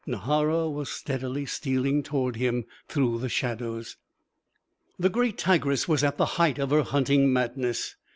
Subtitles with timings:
[0.07, 3.97] Nahara was steadily stealing toward him through the shadows.
[4.97, 7.97] The great tigress was at the height of her hunting madness.